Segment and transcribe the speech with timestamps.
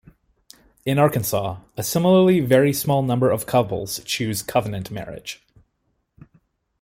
[0.83, 5.43] In Arkansas, a similarly very small number of couples choose covenant marriage.